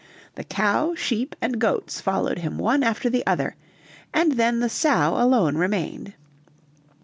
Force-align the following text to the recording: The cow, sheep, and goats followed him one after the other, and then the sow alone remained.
The 0.33 0.43
cow, 0.43 0.95
sheep, 0.95 1.35
and 1.43 1.59
goats 1.61 2.01
followed 2.01 2.39
him 2.39 2.57
one 2.57 2.81
after 2.81 3.07
the 3.07 3.23
other, 3.27 3.55
and 4.11 4.31
then 4.31 4.59
the 4.59 4.67
sow 4.67 5.13
alone 5.21 5.57
remained. 5.59 6.13